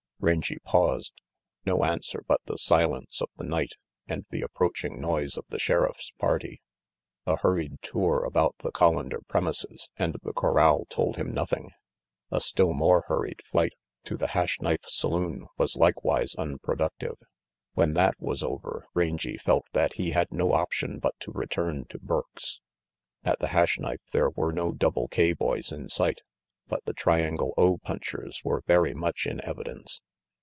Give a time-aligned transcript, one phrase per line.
[0.23, 1.13] Rangy paused.
[1.65, 3.71] No answer but the silence of the night
[4.07, 6.61] and the approaching noise of the Sheriff's party.
[7.25, 11.71] A hurried tour about the Collander premises and the corral told him nothing.
[12.29, 13.71] A still more hurried flight
[14.03, 17.15] to the Hash Knife saloon was likewise unpro ductive.
[17.73, 21.97] When that was over Rangy felt that he had no option but to return to
[21.97, 22.61] Burke's.
[23.23, 26.21] At the Hash Knife there were no Double K boys in sight,
[26.67, 29.99] but the Triangle O punchers were very much in evidence.